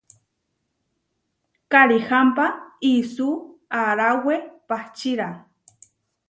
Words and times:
Karihámpa 1.71 2.45
isú 2.93 3.29
aaráwe 3.79 4.35
pahčíra. 4.67 5.29